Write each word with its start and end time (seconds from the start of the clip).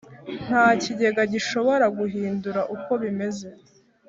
Nta 0.45 0.65
Kigega 0.81 1.21
Gishobora 1.33 1.85
Guhindura 1.97 2.61
uko 2.75 2.91
bimeze 3.01 3.47